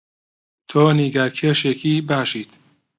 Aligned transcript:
تۆ 0.69 0.81
نیگارکێشێکی 0.99 1.93
باشیت. 2.09 2.51